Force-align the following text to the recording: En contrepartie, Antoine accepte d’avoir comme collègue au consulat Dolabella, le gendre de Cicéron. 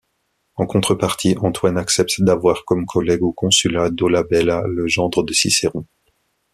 En 0.55 0.65
contrepartie, 0.65 1.35
Antoine 1.43 1.77
accepte 1.77 2.23
d’avoir 2.23 2.65
comme 2.65 2.87
collègue 2.87 3.21
au 3.21 3.31
consulat 3.33 3.91
Dolabella, 3.91 4.63
le 4.67 4.87
gendre 4.87 5.21
de 5.21 5.31
Cicéron. 5.31 5.85